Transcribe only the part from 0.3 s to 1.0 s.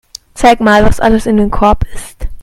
Zeig mal, was